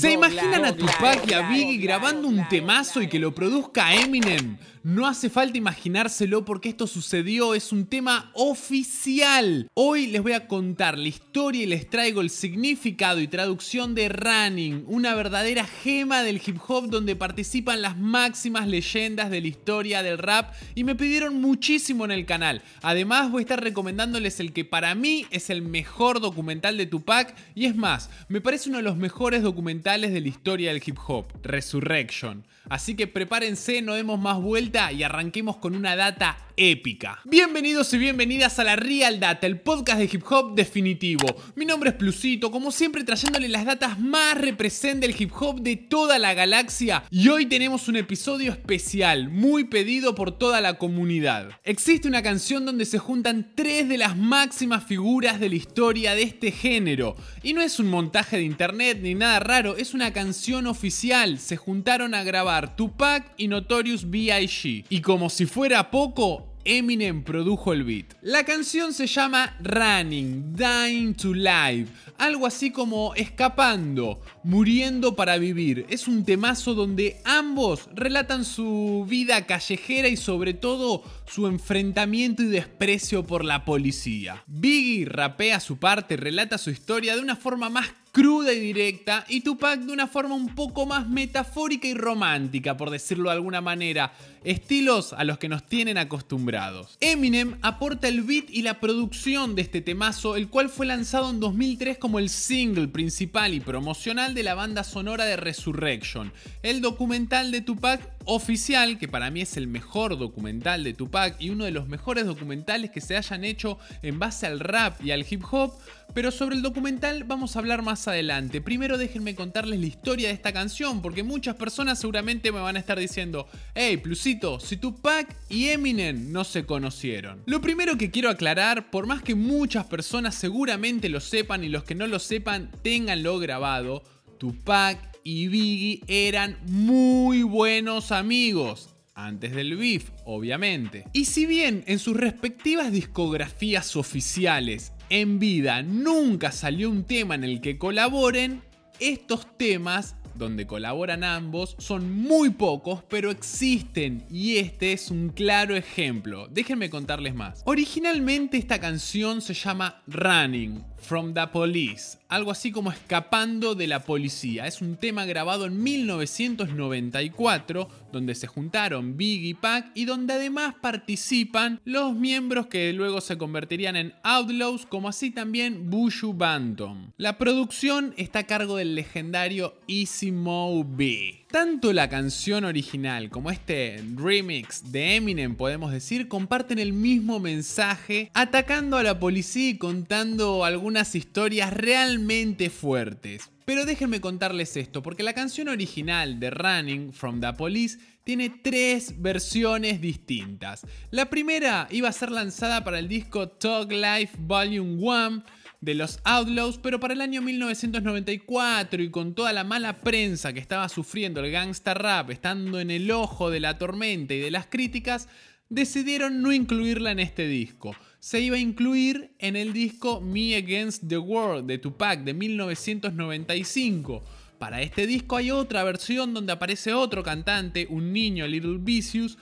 ¿Se 0.00 0.12
imaginan 0.12 0.64
a 0.64 0.74
Tupac 0.74 1.28
y 1.28 1.34
a 1.34 1.46
Biggie 1.46 1.76
grabando 1.76 2.26
un 2.26 2.48
temazo 2.48 3.02
y 3.02 3.08
que 3.08 3.18
lo 3.18 3.34
produzca 3.34 3.94
Eminem? 3.94 4.56
No 4.82 5.06
hace 5.06 5.28
falta 5.28 5.58
imaginárselo 5.58 6.46
porque 6.46 6.70
esto 6.70 6.86
sucedió, 6.86 7.52
es 7.52 7.70
un 7.70 7.84
tema 7.84 8.30
oficial. 8.32 9.68
Hoy 9.74 10.06
les 10.06 10.22
voy 10.22 10.32
a 10.32 10.48
contar 10.48 10.96
la 10.96 11.08
historia 11.08 11.64
y 11.64 11.66
les 11.66 11.90
traigo 11.90 12.22
el 12.22 12.30
significado 12.30 13.20
y 13.20 13.28
traducción 13.28 13.94
de 13.94 14.08
Running, 14.08 14.84
una 14.86 15.14
verdadera 15.14 15.66
gema 15.66 16.22
del 16.22 16.40
hip 16.46 16.56
hop 16.66 16.88
donde 16.88 17.14
participan 17.14 17.82
las 17.82 17.98
máximas 17.98 18.66
leyendas 18.68 19.28
de 19.28 19.42
la 19.42 19.48
historia 19.48 20.02
del 20.02 20.16
rap 20.16 20.54
y 20.74 20.84
me 20.84 20.94
pidieron 20.94 21.42
muchísimo 21.42 22.06
en 22.06 22.12
el 22.12 22.24
canal. 22.24 22.62
Además 22.80 23.30
voy 23.30 23.40
a 23.40 23.42
estar 23.42 23.62
recomendándoles 23.62 24.40
el 24.40 24.54
que 24.54 24.64
para 24.64 24.94
mí 24.94 25.26
es 25.30 25.50
el 25.50 25.60
mejor 25.60 26.20
documental 26.20 26.78
de 26.78 26.86
Tupac 26.86 27.34
y 27.54 27.66
es 27.66 27.76
más, 27.76 28.08
me 28.28 28.40
parece 28.40 28.70
uno 28.70 28.78
de 28.78 28.84
los 28.84 28.96
mejores 28.96 29.42
documentales 29.42 29.89
de 29.90 30.20
la 30.20 30.28
historia 30.28 30.72
del 30.72 30.80
hip 30.86 30.98
hop, 31.08 31.26
Resurrection. 31.42 32.46
Así 32.68 32.94
que 32.94 33.08
prepárense, 33.08 33.82
no 33.82 33.94
demos 33.94 34.20
más 34.20 34.40
vuelta 34.40 34.92
y 34.92 35.02
arranquemos 35.02 35.56
con 35.56 35.74
una 35.74 35.96
data 35.96 36.38
épica. 36.56 37.18
Bienvenidos 37.24 37.92
y 37.94 37.98
bienvenidas 37.98 38.58
a 38.58 38.64
la 38.64 38.76
Real 38.76 39.18
Data, 39.18 39.46
el 39.46 39.60
podcast 39.60 39.98
de 39.98 40.04
hip 40.12 40.22
hop 40.30 40.54
definitivo. 40.54 41.26
Mi 41.56 41.64
nombre 41.64 41.90
es 41.90 41.96
Plusito, 41.96 42.50
como 42.50 42.70
siempre 42.70 43.02
trayéndole 43.02 43.48
las 43.48 43.64
datas 43.64 43.98
más 43.98 44.38
represent 44.38 45.00
del 45.00 45.16
hip 45.18 45.32
hop 45.40 45.62
de 45.62 45.76
toda 45.76 46.18
la 46.18 46.34
galaxia 46.34 47.02
y 47.10 47.28
hoy 47.28 47.46
tenemos 47.46 47.88
un 47.88 47.96
episodio 47.96 48.52
especial, 48.52 49.30
muy 49.30 49.64
pedido 49.64 50.14
por 50.14 50.36
toda 50.36 50.60
la 50.60 50.74
comunidad. 50.74 51.50
Existe 51.64 52.06
una 52.06 52.22
canción 52.22 52.66
donde 52.66 52.84
se 52.84 52.98
juntan 52.98 53.52
tres 53.56 53.88
de 53.88 53.96
las 53.96 54.16
máximas 54.16 54.84
figuras 54.84 55.40
de 55.40 55.48
la 55.48 55.56
historia 55.56 56.14
de 56.14 56.22
este 56.22 56.52
género 56.52 57.16
y 57.42 57.54
no 57.54 57.62
es 57.62 57.80
un 57.80 57.88
montaje 57.88 58.36
de 58.36 58.44
internet 58.44 58.98
ni 59.00 59.14
nada 59.14 59.40
raro, 59.40 59.76
es 59.80 59.94
una 59.94 60.12
canción 60.12 60.66
oficial, 60.66 61.38
se 61.38 61.56
juntaron 61.56 62.14
a 62.14 62.22
grabar 62.22 62.76
Tupac 62.76 63.32
y 63.38 63.48
Notorious 63.48 64.10
B.I.G. 64.10 64.84
Y 64.90 65.00
como 65.00 65.30
si 65.30 65.46
fuera 65.46 65.90
poco, 65.90 66.50
Eminem 66.64 67.24
produjo 67.24 67.72
el 67.72 67.84
beat. 67.84 68.12
La 68.20 68.44
canción 68.44 68.92
se 68.92 69.06
llama 69.06 69.56
Running, 69.60 70.54
Dying 70.54 71.14
to 71.14 71.32
Live, 71.32 71.86
algo 72.18 72.46
así 72.46 72.70
como 72.70 73.14
escapando, 73.14 74.20
muriendo 74.44 75.16
para 75.16 75.38
vivir. 75.38 75.86
Es 75.88 76.06
un 76.06 76.26
temazo 76.26 76.74
donde 76.74 77.18
ambos 77.24 77.88
relatan 77.94 78.44
su 78.44 79.06
vida 79.08 79.46
callejera 79.46 80.08
y 80.08 80.18
sobre 80.18 80.52
todo 80.52 81.02
su 81.30 81.46
enfrentamiento 81.46 82.42
y 82.42 82.46
desprecio 82.46 83.24
por 83.24 83.44
la 83.44 83.64
policía. 83.64 84.42
Biggie 84.46 85.06
rapea 85.06 85.60
su 85.60 85.78
parte, 85.78 86.16
relata 86.16 86.58
su 86.58 86.70
historia 86.70 87.14
de 87.14 87.22
una 87.22 87.36
forma 87.36 87.70
más 87.70 87.86
cruda 88.12 88.52
y 88.52 88.58
directa, 88.58 89.24
y 89.28 89.42
Tupac 89.42 89.80
de 89.80 89.92
una 89.92 90.08
forma 90.08 90.34
un 90.34 90.54
poco 90.54 90.84
más 90.86 91.08
metafórica 91.08 91.86
y 91.86 91.94
romántica, 91.94 92.76
por 92.76 92.90
decirlo 92.90 93.30
de 93.30 93.36
alguna 93.36 93.60
manera, 93.60 94.12
estilos 94.42 95.12
a 95.12 95.22
los 95.24 95.38
que 95.38 95.48
nos 95.48 95.64
tienen 95.66 95.96
acostumbrados. 95.98 96.96
Eminem 97.00 97.58
aporta 97.62 98.08
el 98.08 98.22
beat 98.22 98.50
y 98.50 98.62
la 98.62 98.80
producción 98.80 99.54
de 99.54 99.62
este 99.62 99.80
temazo, 99.80 100.34
el 100.36 100.48
cual 100.48 100.70
fue 100.70 100.86
lanzado 100.86 101.30
en 101.30 101.40
2003 101.40 101.98
como 101.98 102.18
el 102.18 102.30
single 102.30 102.88
principal 102.88 103.54
y 103.54 103.60
promocional 103.60 104.34
de 104.34 104.42
la 104.42 104.54
banda 104.54 104.82
sonora 104.82 105.24
de 105.24 105.36
Resurrection, 105.36 106.32
el 106.62 106.80
documental 106.80 107.52
de 107.52 107.60
Tupac 107.60 108.00
oficial, 108.24 108.98
que 108.98 109.08
para 109.08 109.30
mí 109.30 109.42
es 109.42 109.56
el 109.56 109.66
mejor 109.66 110.18
documental 110.18 110.84
de 110.84 110.94
Tupac 110.94 111.19
y 111.38 111.50
uno 111.50 111.64
de 111.64 111.70
los 111.70 111.88
mejores 111.88 112.26
documentales 112.26 112.90
que 112.90 113.00
se 113.00 113.16
hayan 113.16 113.44
hecho 113.44 113.78
en 114.02 114.18
base 114.18 114.46
al 114.46 114.60
rap 114.60 115.02
y 115.04 115.10
al 115.10 115.24
hip 115.28 115.42
hop, 115.50 115.72
pero 116.14 116.30
sobre 116.30 116.56
el 116.56 116.62
documental 116.62 117.24
vamos 117.24 117.54
a 117.54 117.58
hablar 117.60 117.82
más 117.82 118.08
adelante. 118.08 118.60
Primero 118.60 118.98
déjenme 118.98 119.34
contarles 119.34 119.80
la 119.80 119.86
historia 119.86 120.28
de 120.28 120.34
esta 120.34 120.52
canción, 120.52 121.02
porque 121.02 121.22
muchas 121.22 121.56
personas 121.56 121.98
seguramente 121.98 122.52
me 122.52 122.60
van 122.60 122.76
a 122.76 122.80
estar 122.80 122.98
diciendo, 122.98 123.48
hey 123.74 123.96
Plusito, 123.96 124.60
si 124.60 124.76
Tupac 124.76 125.34
y 125.48 125.68
Eminem 125.68 126.32
no 126.32 126.44
se 126.44 126.66
conocieron. 126.66 127.42
Lo 127.46 127.60
primero 127.60 127.96
que 127.96 128.10
quiero 128.10 128.30
aclarar, 128.30 128.90
por 128.90 129.06
más 129.06 129.22
que 129.22 129.34
muchas 129.34 129.86
personas 129.86 130.34
seguramente 130.34 131.08
lo 131.08 131.20
sepan 131.20 131.64
y 131.64 131.68
los 131.68 131.84
que 131.84 131.94
no 131.94 132.06
lo 132.06 132.18
sepan 132.18 132.70
tenganlo 132.82 133.38
grabado, 133.38 134.02
Tupac 134.38 134.98
y 135.22 135.48
Biggie 135.48 136.02
eran 136.08 136.56
muy 136.66 137.42
buenos 137.42 138.10
amigos 138.10 138.90
antes 139.26 139.54
del 139.54 139.76
beef, 139.76 140.10
obviamente. 140.24 141.04
Y 141.12 141.26
si 141.26 141.46
bien 141.46 141.84
en 141.86 141.98
sus 141.98 142.16
respectivas 142.16 142.92
discografías 142.92 143.96
oficiales 143.96 144.92
en 145.08 145.38
vida 145.38 145.82
nunca 145.82 146.52
salió 146.52 146.90
un 146.90 147.04
tema 147.04 147.34
en 147.34 147.44
el 147.44 147.60
que 147.60 147.78
colaboren, 147.78 148.62
estos 149.00 149.46
temas 149.56 150.16
donde 150.34 150.66
colaboran 150.66 151.24
ambos 151.24 151.76
son 151.78 152.12
muy 152.12 152.50
pocos, 152.50 153.02
pero 153.08 153.30
existen 153.30 154.24
y 154.30 154.56
este 154.56 154.92
es 154.92 155.10
un 155.10 155.28
claro 155.30 155.76
ejemplo. 155.76 156.48
Déjenme 156.48 156.90
contarles 156.90 157.34
más. 157.34 157.62
Originalmente 157.66 158.56
esta 158.56 158.80
canción 158.80 159.42
se 159.42 159.54
llama 159.54 160.02
Running 160.06 160.84
from 160.96 161.34
the 161.34 161.46
Police, 161.48 162.18
algo 162.30 162.50
así 162.50 162.72
como 162.72 162.90
escapando 162.90 163.74
de 163.74 163.86
la 163.86 164.04
policía. 164.04 164.66
Es 164.66 164.80
un 164.80 164.96
tema 164.96 165.26
grabado 165.26 165.66
en 165.66 165.82
1994 165.82 167.88
donde 168.12 168.34
se 168.34 168.46
juntaron 168.46 169.16
Big 169.16 169.44
y 169.44 169.54
Pac 169.54 169.90
y 169.94 170.06
donde 170.06 170.34
además 170.34 170.74
participan 170.80 171.80
los 171.84 172.14
miembros 172.14 172.68
que 172.68 172.92
luego 172.92 173.20
se 173.20 173.36
convertirían 173.36 173.96
en 173.96 174.14
Outlaws, 174.22 174.86
como 174.86 175.08
así 175.08 175.30
también 175.30 175.90
Bushu 175.90 176.32
Bantam. 176.32 177.12
La 177.18 177.36
producción 177.36 178.14
está 178.16 178.40
a 178.40 178.46
cargo 178.46 178.76
del 178.76 178.94
legendario 178.94 179.74
Easy 179.88 180.32
Mo 180.32 180.84
B. 180.84 181.39
Tanto 181.50 181.92
la 181.92 182.08
canción 182.08 182.64
original 182.64 183.28
como 183.28 183.50
este 183.50 184.00
remix 184.14 184.92
de 184.92 185.16
Eminem, 185.16 185.56
podemos 185.56 185.90
decir, 185.90 186.28
comparten 186.28 186.78
el 186.78 186.92
mismo 186.92 187.40
mensaje, 187.40 188.30
atacando 188.34 188.96
a 188.96 189.02
la 189.02 189.18
policía 189.18 189.70
y 189.70 189.76
contando 189.76 190.64
algunas 190.64 191.16
historias 191.16 191.72
realmente 191.72 192.70
fuertes. 192.70 193.50
Pero 193.64 193.84
déjenme 193.84 194.20
contarles 194.20 194.76
esto, 194.76 195.02
porque 195.02 195.24
la 195.24 195.32
canción 195.32 195.68
original 195.68 196.38
de 196.38 196.50
Running 196.50 197.12
from 197.12 197.40
the 197.40 197.52
Police 197.54 197.98
tiene 198.22 198.50
tres 198.50 199.20
versiones 199.20 200.00
distintas. 200.00 200.86
La 201.10 201.30
primera 201.30 201.88
iba 201.90 202.08
a 202.08 202.12
ser 202.12 202.30
lanzada 202.30 202.84
para 202.84 203.00
el 203.00 203.08
disco 203.08 203.48
Talk 203.48 203.90
Life 203.90 204.36
Volume 204.38 204.98
1 205.00 205.42
de 205.80 205.94
los 205.94 206.20
Outlaws, 206.24 206.78
pero 206.78 207.00
para 207.00 207.14
el 207.14 207.22
año 207.22 207.40
1994 207.40 209.02
y 209.02 209.10
con 209.10 209.34
toda 209.34 209.52
la 209.52 209.64
mala 209.64 209.98
prensa 209.98 210.52
que 210.52 210.60
estaba 210.60 210.88
sufriendo 210.88 211.40
el 211.40 211.50
gangsta 211.50 211.94
rap, 211.94 212.30
estando 212.30 212.80
en 212.80 212.90
el 212.90 213.10
ojo 213.10 213.50
de 213.50 213.60
la 213.60 213.78
tormenta 213.78 214.34
y 214.34 214.40
de 214.40 214.50
las 214.50 214.66
críticas, 214.66 215.28
decidieron 215.70 216.42
no 216.42 216.52
incluirla 216.52 217.12
en 217.12 217.20
este 217.20 217.48
disco. 217.48 217.96
Se 218.18 218.40
iba 218.40 218.56
a 218.56 218.60
incluir 218.60 219.30
en 219.38 219.56
el 219.56 219.72
disco 219.72 220.20
Me 220.20 220.54
Against 220.56 221.08
the 221.08 221.16
World 221.16 221.66
de 221.66 221.78
Tupac 221.78 222.24
de 222.24 222.34
1995. 222.34 224.22
Para 224.58 224.82
este 224.82 225.06
disco 225.06 225.36
hay 225.36 225.50
otra 225.50 225.82
versión 225.84 226.34
donde 226.34 226.52
aparece 226.52 226.92
otro 226.92 227.22
cantante, 227.22 227.86
un 227.88 228.12
niño 228.12 228.46
Little 228.46 228.76
Vicious, 228.78 229.38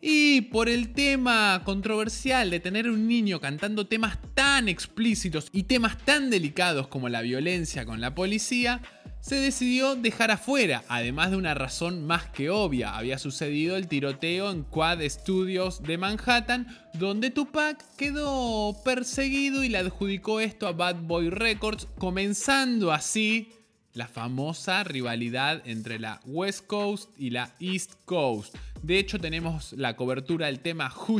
y 0.00 0.42
por 0.42 0.68
el 0.68 0.92
tema 0.92 1.62
controversial 1.64 2.50
de 2.50 2.60
tener 2.60 2.88
un 2.88 3.06
niño 3.06 3.40
cantando 3.40 3.86
temas 3.86 4.18
tan 4.34 4.68
explícitos 4.68 5.48
y 5.52 5.64
temas 5.64 5.98
tan 5.98 6.30
delicados 6.30 6.88
como 6.88 7.08
la 7.08 7.20
violencia 7.20 7.84
con 7.84 8.00
la 8.00 8.14
policía, 8.14 8.80
se 9.20 9.36
decidió 9.36 9.96
dejar 9.96 10.30
afuera, 10.30 10.82
además 10.88 11.30
de 11.30 11.36
una 11.36 11.52
razón 11.52 12.06
más 12.06 12.24
que 12.30 12.48
obvia. 12.48 12.96
Había 12.96 13.18
sucedido 13.18 13.76
el 13.76 13.86
tiroteo 13.86 14.50
en 14.50 14.62
Quad 14.62 15.00
Studios 15.02 15.82
de 15.82 15.98
Manhattan, 15.98 16.66
donde 16.94 17.30
Tupac 17.30 17.84
quedó 17.96 18.74
perseguido 18.82 19.62
y 19.62 19.68
le 19.68 19.78
adjudicó 19.78 20.40
esto 20.40 20.66
a 20.66 20.72
Bad 20.72 21.02
Boy 21.02 21.28
Records, 21.28 21.86
comenzando 21.98 22.92
así 22.92 23.52
la 23.92 24.08
famosa 24.08 24.84
rivalidad 24.84 25.62
entre 25.66 25.98
la 25.98 26.20
West 26.24 26.66
Coast 26.66 27.10
y 27.18 27.30
la 27.30 27.54
East 27.60 27.92
Coast. 28.06 28.56
De 28.82 28.98
hecho, 28.98 29.18
tenemos 29.18 29.74
la 29.74 29.96
cobertura 29.96 30.46
del 30.46 30.60
tema 30.60 30.92
Who 30.94 31.18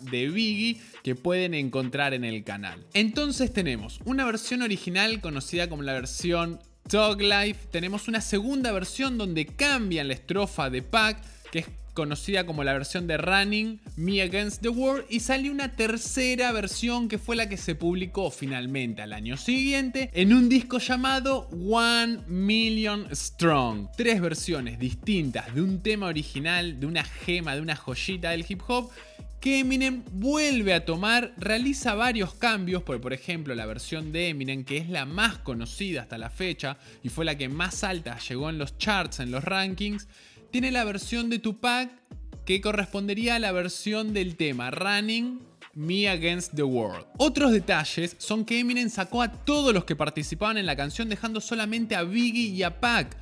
de 0.00 0.28
Biggie 0.28 0.80
que 1.02 1.14
pueden 1.14 1.54
encontrar 1.54 2.14
en 2.14 2.24
el 2.24 2.44
canal. 2.44 2.84
Entonces 2.94 3.52
tenemos 3.52 4.00
una 4.04 4.24
versión 4.24 4.62
original 4.62 5.20
conocida 5.20 5.68
como 5.68 5.82
la 5.82 5.92
versión 5.92 6.60
Talk 6.88 7.20
Life. 7.20 7.68
Tenemos 7.70 8.08
una 8.08 8.20
segunda 8.20 8.72
versión 8.72 9.18
donde 9.18 9.46
cambian 9.46 10.08
la 10.08 10.14
estrofa 10.14 10.70
de 10.70 10.82
Pac, 10.82 11.22
que 11.50 11.60
es 11.60 11.66
conocida 11.94 12.46
como 12.46 12.64
la 12.64 12.72
versión 12.72 13.06
de 13.06 13.18
Running 13.18 13.80
Me 13.96 14.22
Against 14.22 14.62
the 14.62 14.68
World 14.68 15.04
y 15.10 15.20
salió 15.20 15.52
una 15.52 15.72
tercera 15.72 16.52
versión 16.52 17.08
que 17.08 17.18
fue 17.18 17.36
la 17.36 17.48
que 17.48 17.56
se 17.56 17.74
publicó 17.74 18.30
finalmente 18.30 19.02
al 19.02 19.12
año 19.12 19.36
siguiente 19.36 20.10
en 20.14 20.32
un 20.32 20.48
disco 20.48 20.78
llamado 20.78 21.48
One 21.50 22.20
Million 22.26 23.06
Strong. 23.14 23.88
Tres 23.96 24.20
versiones 24.20 24.78
distintas 24.78 25.54
de 25.54 25.62
un 25.62 25.82
tema 25.82 26.06
original, 26.06 26.80
de 26.80 26.86
una 26.86 27.04
gema, 27.04 27.54
de 27.54 27.60
una 27.60 27.76
joyita 27.76 28.30
del 28.30 28.46
hip 28.48 28.62
hop 28.66 28.90
que 29.42 29.58
Eminem 29.58 30.04
vuelve 30.12 30.72
a 30.72 30.84
tomar, 30.84 31.34
realiza 31.36 31.96
varios 31.96 32.32
cambios, 32.32 32.84
por, 32.84 33.00
por 33.00 33.12
ejemplo 33.12 33.56
la 33.56 33.66
versión 33.66 34.12
de 34.12 34.28
Eminem, 34.28 34.64
que 34.64 34.76
es 34.76 34.88
la 34.88 35.04
más 35.04 35.38
conocida 35.38 36.02
hasta 36.02 36.16
la 36.16 36.30
fecha 36.30 36.78
y 37.02 37.08
fue 37.08 37.24
la 37.24 37.36
que 37.36 37.48
más 37.48 37.82
alta 37.82 38.16
llegó 38.20 38.48
en 38.50 38.58
los 38.58 38.78
charts, 38.78 39.18
en 39.18 39.32
los 39.32 39.42
rankings, 39.42 40.06
tiene 40.52 40.70
la 40.70 40.84
versión 40.84 41.30
de 41.30 41.38
Tupac 41.38 41.90
que 42.44 42.60
correspondería 42.60 43.36
a 43.36 43.38
la 43.38 43.52
versión 43.52 44.12
del 44.12 44.36
tema 44.36 44.70
Running 44.70 45.40
Me 45.74 46.08
Against 46.08 46.54
the 46.54 46.62
World. 46.62 47.06
Otros 47.16 47.52
detalles 47.52 48.14
son 48.18 48.44
que 48.44 48.60
Eminem 48.60 48.90
sacó 48.90 49.22
a 49.22 49.32
todos 49.32 49.72
los 49.72 49.86
que 49.86 49.96
participaban 49.96 50.58
en 50.58 50.66
la 50.66 50.76
canción 50.76 51.08
dejando 51.08 51.40
solamente 51.40 51.96
a 51.96 52.02
Biggie 52.02 52.50
y 52.50 52.62
a 52.62 52.80
Pac. 52.80 53.16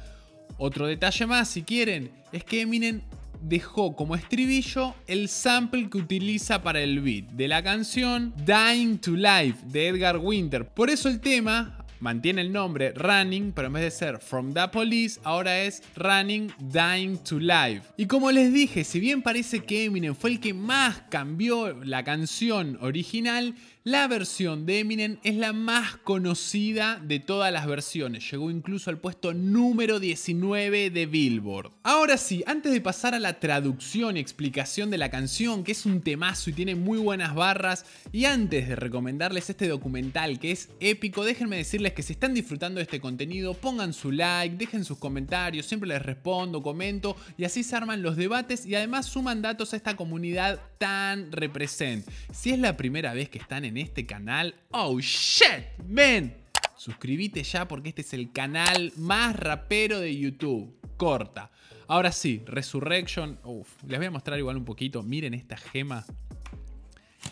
Otro 0.58 0.88
detalle 0.88 1.24
más, 1.26 1.48
si 1.48 1.62
quieren, 1.62 2.10
es 2.32 2.42
que 2.42 2.62
Eminem 2.62 3.00
dejó 3.40 3.94
como 3.94 4.16
estribillo 4.16 4.96
el 5.06 5.28
sample 5.28 5.88
que 5.88 5.98
utiliza 5.98 6.62
para 6.62 6.80
el 6.80 7.00
beat 7.00 7.26
de 7.30 7.46
la 7.46 7.62
canción 7.62 8.34
Dying 8.44 8.98
to 8.98 9.12
Life 9.12 9.58
de 9.66 9.86
Edgar 9.86 10.18
Winter. 10.18 10.66
Por 10.66 10.90
eso 10.90 11.08
el 11.08 11.20
tema 11.20 11.79
mantiene 12.00 12.40
el 12.40 12.52
nombre 12.52 12.92
Running, 12.92 13.52
pero 13.52 13.68
en 13.68 13.74
vez 13.74 13.82
de 13.84 13.90
ser 13.90 14.18
From 14.18 14.52
the 14.52 14.68
Police, 14.68 15.20
ahora 15.22 15.60
es 15.60 15.82
Running 15.96 16.52
Dying 16.58 17.18
to 17.18 17.38
Life. 17.38 17.82
Y 17.96 18.06
como 18.06 18.32
les 18.32 18.52
dije, 18.52 18.84
si 18.84 18.98
bien 18.98 19.22
parece 19.22 19.60
que 19.60 19.84
Eminem 19.84 20.14
fue 20.14 20.30
el 20.30 20.40
que 20.40 20.54
más 20.54 21.02
cambió 21.10 21.72
la 21.84 22.02
canción 22.02 22.78
original, 22.80 23.54
la 23.84 24.06
versión 24.08 24.66
de 24.66 24.80
Eminem 24.80 25.16
es 25.24 25.36
la 25.36 25.54
más 25.54 25.96
conocida 25.96 27.00
de 27.02 27.18
todas 27.18 27.50
las 27.50 27.66
versiones, 27.66 28.30
llegó 28.30 28.50
incluso 28.50 28.90
al 28.90 28.98
puesto 28.98 29.32
número 29.32 29.98
19 29.98 30.90
de 30.90 31.06
Billboard. 31.06 31.72
Ahora 31.82 32.18
sí, 32.18 32.44
antes 32.46 32.72
de 32.72 32.82
pasar 32.82 33.14
a 33.14 33.18
la 33.18 33.40
traducción 33.40 34.18
y 34.18 34.20
explicación 34.20 34.90
de 34.90 34.98
la 34.98 35.10
canción, 35.10 35.64
que 35.64 35.72
es 35.72 35.86
un 35.86 36.02
temazo 36.02 36.50
y 36.50 36.52
tiene 36.52 36.74
muy 36.74 36.98
buenas 36.98 37.34
barras, 37.34 37.86
y 38.12 38.26
antes 38.26 38.68
de 38.68 38.76
recomendarles 38.76 39.48
este 39.48 39.66
documental 39.66 40.38
que 40.38 40.52
es 40.52 40.68
épico, 40.80 41.24
déjenme 41.24 41.56
decirles 41.56 41.94
que 41.94 42.02
si 42.02 42.12
están 42.12 42.34
disfrutando 42.34 42.78
de 42.78 42.82
este 42.82 43.00
contenido, 43.00 43.54
pongan 43.54 43.94
su 43.94 44.12
like, 44.12 44.56
dejen 44.56 44.84
sus 44.84 44.98
comentarios, 44.98 45.64
siempre 45.64 45.88
les 45.88 46.02
respondo, 46.02 46.62
comento, 46.62 47.16
y 47.38 47.44
así 47.44 47.62
se 47.62 47.76
arman 47.76 48.02
los 48.02 48.16
debates 48.16 48.66
y 48.66 48.74
además 48.74 49.06
suman 49.06 49.40
datos 49.40 49.72
a 49.72 49.76
esta 49.76 49.96
comunidad 49.96 50.60
tan 50.76 51.32
represent. 51.32 52.06
Si 52.30 52.50
es 52.50 52.58
la 52.58 52.76
primera 52.76 53.14
vez 53.14 53.30
que 53.30 53.38
están 53.38 53.64
en 53.64 53.69
en 53.70 53.78
este 53.78 54.04
canal, 54.04 54.54
oh 54.72 54.98
shit, 55.00 55.64
ven. 55.84 56.36
Suscríbete 56.76 57.42
ya 57.42 57.68
porque 57.68 57.90
este 57.90 58.02
es 58.02 58.12
el 58.14 58.32
canal 58.32 58.92
más 58.96 59.36
rapero 59.36 60.00
de 60.00 60.16
YouTube. 60.16 60.76
Corta. 60.96 61.50
Ahora 61.86 62.12
sí, 62.12 62.42
Resurrection. 62.46 63.38
les 63.86 63.98
voy 63.98 64.06
a 64.06 64.10
mostrar 64.10 64.38
igual 64.38 64.56
un 64.56 64.64
poquito. 64.64 65.02
Miren 65.02 65.34
esta 65.34 65.56
gema 65.56 66.04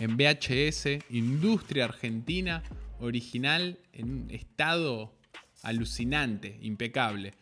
en 0.01 0.17
VHS, 0.17 1.05
Industria 1.11 1.87
Argentina, 1.87 2.63
original, 3.01 3.79
en 3.93 4.11
un 4.11 4.31
estado 4.31 5.15
alucinante, 5.63 6.59
impecable. 6.63 7.35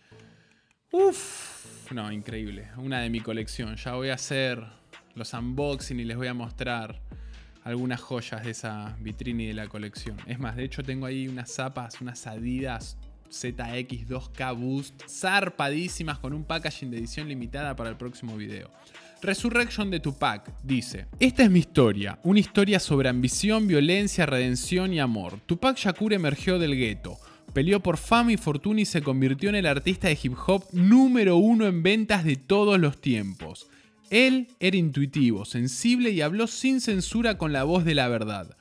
Uf, 0.91 1.93
no, 1.93 2.11
increíble. 2.11 2.69
Una 2.77 3.01
de 3.01 3.11
mi 3.11 3.21
colección. 3.21 3.77
Ya 3.77 3.95
voy 3.95 4.09
a 4.09 4.15
hacer 4.15 4.65
los 5.15 5.33
unboxing 5.33 6.01
y 6.01 6.05
les 6.05 6.17
voy 6.17 6.29
a 6.29 6.35
mostrar 6.35 7.03
algunas 7.67 8.01
joyas 8.01 8.45
de 8.45 8.53
esa 8.53 8.97
vitrine 9.01 9.49
de 9.49 9.55
la 9.55 9.67
colección. 9.67 10.17
Es 10.29 10.39
más, 10.39 10.55
de 10.55 10.63
hecho 10.63 10.85
tengo 10.85 11.05
ahí 11.05 11.27
unas 11.27 11.51
zapas, 11.51 12.01
unas 12.01 12.25
Adidas 12.29 12.97
ZX 13.29 14.07
2K 14.09 14.57
Boost 14.57 15.03
zarpadísimas 15.09 16.21
con 16.21 16.33
un 16.33 16.45
packaging 16.45 16.93
de 16.93 16.99
edición 16.99 17.29
limitada 17.29 17.75
para 17.75 17.91
el 17.91 17.97
próximo 17.97 18.37
video. 18.37 18.71
Resurrection 19.21 19.91
de 19.91 19.99
Tupac 19.99 20.49
dice: 20.63 21.07
Esta 21.19 21.43
es 21.43 21.51
mi 21.51 21.59
historia, 21.59 22.21
una 22.23 22.39
historia 22.39 22.79
sobre 22.79 23.09
ambición, 23.09 23.67
violencia, 23.67 24.27
redención 24.27 24.93
y 24.93 25.01
amor. 25.01 25.41
Tupac 25.47 25.77
Shakur 25.77 26.13
emergió 26.13 26.61
del 26.61 26.77
gueto, 26.77 27.19
peleó 27.53 27.81
por 27.81 27.97
fama 27.97 28.33
y 28.33 28.37
fortuna 28.37 28.83
y 28.83 28.85
se 28.85 29.03
convirtió 29.03 29.49
en 29.49 29.57
el 29.57 29.67
artista 29.67 30.07
de 30.07 30.17
hip 30.23 30.35
hop 30.47 30.63
número 30.71 31.37
uno 31.37 31.67
en 31.67 31.83
ventas 31.83 32.23
de 32.23 32.37
todos 32.37 32.79
los 32.79 33.01
tiempos. 33.01 33.69
Él 34.11 34.49
era 34.61 34.77
intuitivo, 34.77 35.45
sensible 35.45 36.11
y 36.11 36.21
habló 36.21 36.47
sin 36.47 36.81
censura 36.81 37.39
con 37.39 37.53
la 37.53 37.65
voz 37.65 37.85
de 37.85 37.95
la 37.95 38.09
verdad. 38.09 38.57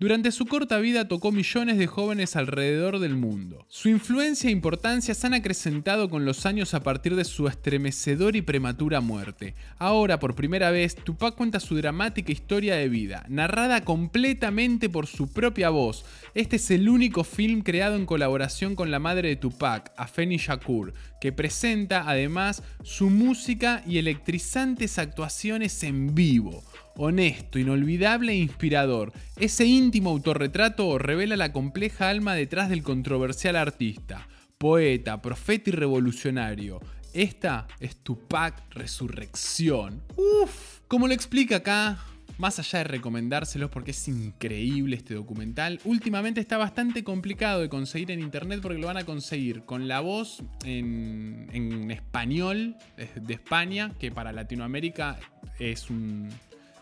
Durante 0.00 0.32
su 0.32 0.46
corta 0.46 0.78
vida 0.78 1.08
tocó 1.08 1.30
millones 1.30 1.76
de 1.76 1.86
jóvenes 1.86 2.34
alrededor 2.34 3.00
del 3.00 3.16
mundo. 3.16 3.66
Su 3.68 3.90
influencia 3.90 4.48
e 4.48 4.50
importancia 4.50 5.12
se 5.12 5.26
han 5.26 5.34
acrecentado 5.34 6.08
con 6.08 6.24
los 6.24 6.46
años 6.46 6.72
a 6.72 6.82
partir 6.82 7.16
de 7.16 7.24
su 7.24 7.46
estremecedor 7.48 8.34
y 8.34 8.40
prematura 8.40 9.02
muerte. 9.02 9.54
Ahora, 9.76 10.18
por 10.18 10.34
primera 10.34 10.70
vez, 10.70 10.94
Tupac 10.94 11.34
cuenta 11.34 11.60
su 11.60 11.76
dramática 11.76 12.32
historia 12.32 12.76
de 12.76 12.88
vida, 12.88 13.26
narrada 13.28 13.84
completamente 13.84 14.88
por 14.88 15.06
su 15.06 15.34
propia 15.34 15.68
voz. 15.68 16.06
Este 16.34 16.56
es 16.56 16.70
el 16.70 16.88
único 16.88 17.22
film 17.22 17.60
creado 17.60 17.96
en 17.96 18.06
colaboración 18.06 18.76
con 18.76 18.90
la 18.90 19.00
madre 19.00 19.28
de 19.28 19.36
Tupac, 19.36 19.92
Afeni 19.98 20.38
Shakur, 20.38 20.94
que 21.20 21.32
presenta 21.32 22.04
además 22.08 22.62
su 22.82 23.10
música 23.10 23.82
y 23.86 23.98
electrizantes 23.98 24.98
actuaciones 24.98 25.82
en 25.82 26.14
vivo 26.14 26.64
honesto, 27.00 27.58
inolvidable 27.58 28.32
e 28.32 28.36
inspirador. 28.36 29.12
Ese 29.36 29.64
íntimo 29.64 30.10
autorretrato 30.10 30.98
revela 30.98 31.34
la 31.36 31.50
compleja 31.50 32.10
alma 32.10 32.34
detrás 32.34 32.68
del 32.68 32.82
controversial 32.82 33.56
artista, 33.56 34.28
poeta, 34.58 35.22
profeta 35.22 35.70
y 35.70 35.72
revolucionario. 35.72 36.80
Esta 37.14 37.66
es 37.80 37.96
Tupac 37.96 38.54
Resurrección. 38.74 40.02
Uf, 40.14 40.80
como 40.88 41.08
lo 41.08 41.14
explica 41.14 41.56
acá, 41.56 42.04
más 42.36 42.58
allá 42.58 42.80
de 42.80 42.84
recomendárselos 42.84 43.70
porque 43.70 43.92
es 43.92 44.08
increíble 44.08 44.96
este 44.96 45.14
documental, 45.14 45.80
últimamente 45.84 46.40
está 46.40 46.58
bastante 46.58 47.02
complicado 47.02 47.62
de 47.62 47.70
conseguir 47.70 48.10
en 48.10 48.20
internet 48.20 48.60
porque 48.60 48.78
lo 48.78 48.88
van 48.88 48.98
a 48.98 49.04
conseguir 49.04 49.62
con 49.62 49.88
la 49.88 50.00
voz 50.00 50.42
en, 50.64 51.48
en 51.52 51.90
español 51.90 52.76
de 53.16 53.34
España, 53.34 53.92
que 53.98 54.10
para 54.10 54.32
Latinoamérica 54.32 55.18
es 55.58 55.90
un, 55.90 56.28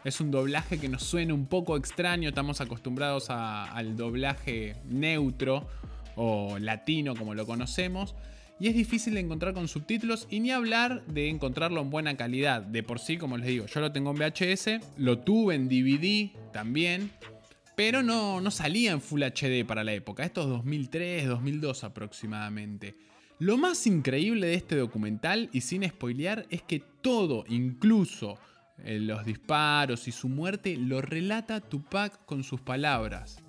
es 0.09 0.21
un 0.21 0.31
doblaje 0.31 0.79
que 0.79 0.89
nos 0.89 1.03
suena 1.03 1.35
un 1.35 1.47
poco 1.47 1.77
extraño, 1.77 2.31
estamos 2.31 2.61
acostumbrados 2.61 3.31
al 3.31 3.97
doblaje 3.97 4.77
neutro 4.87 5.69
o 6.17 6.59
latino 6.59 7.15
como 7.15 7.35
lo 7.35 7.47
conocemos. 7.47 8.15
Y 8.61 8.67
es 8.67 8.75
difícil 8.75 9.15
de 9.15 9.21
encontrar 9.21 9.55
con 9.55 9.69
subtítulos 9.69 10.27
y 10.31 10.41
ni 10.41 10.51
hablar 10.51 11.05
de 11.07 11.29
encontrarlo 11.29 11.81
en 11.81 11.91
buena 11.91 12.17
calidad. 12.17 12.63
De 12.63 12.83
por 12.83 12.99
sí, 12.99 13.17
como 13.17 13.37
les 13.37 13.47
digo, 13.47 13.67
yo 13.67 13.81
lo 13.81 13.93
tengo 13.93 14.11
en 14.11 14.17
VHS, 14.17 14.81
lo 14.97 15.21
tuve 15.21 15.55
en 15.55 15.69
DVD 15.69 16.33
también, 16.53 17.13
pero 17.77 18.03
no, 18.03 18.41
no 18.41 18.51
salía 18.51 18.91
en 18.91 19.01
Full 19.01 19.23
HD 19.23 19.65
para 19.65 19.85
la 19.85 19.93
época. 19.93 20.25
Esto 20.25 20.41
es 20.41 20.49
2003, 20.49 21.29
2002 21.29 21.85
aproximadamente. 21.85 22.97
Lo 23.39 23.57
más 23.57 23.87
increíble 23.87 24.49
de 24.49 24.55
este 24.55 24.75
documental, 24.75 25.49
y 25.53 25.61
sin 25.61 25.89
spoilear, 25.89 26.47
es 26.51 26.63
que 26.63 26.83
todo, 27.01 27.45
incluso 27.49 28.37
los 28.85 29.25
disparos 29.25 30.09
y 30.09 30.13
su 30.13 30.29
muerte 30.29 30.77
lo 30.77 31.01
relata 31.01 31.61
Tupac 31.61 32.25
con 32.25 32.45
sus 32.45 32.61
palabras. 32.61 33.43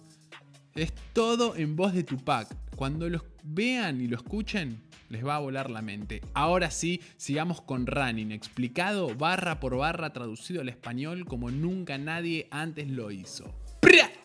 Es 0.76 0.94
todo 1.14 1.56
en 1.56 1.76
voz 1.76 1.94
de 1.94 2.04
Tupac. 2.04 2.48
Cuando 2.76 3.10
los 3.10 3.24
vean 3.44 4.00
y 4.02 4.08
lo 4.08 4.16
escuchen, 4.16 4.82
les 5.10 5.26
va 5.26 5.36
a 5.36 5.40
volar 5.40 5.70
la 5.70 5.82
mente. 5.82 6.22
Ahora 6.34 6.72
sí, 6.72 7.02
sigamos 7.18 7.62
con 7.62 7.88
Running, 7.88 8.32
explicado 8.32 9.14
barra 9.16 9.60
por 9.60 9.76
barra 9.76 10.14
traducido 10.14 10.62
al 10.62 10.70
español 10.70 11.26
como 11.26 11.52
nunca 11.52 11.98
nadie 11.98 12.48
antes 12.52 12.88
lo 12.88 13.12
hizo. 13.12 13.54